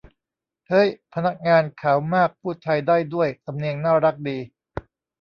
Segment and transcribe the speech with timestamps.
[0.69, 4.37] เฮ้ย พนักงานขาวมากพูดไทยได้ด้วย สำเนียงน่ารักดี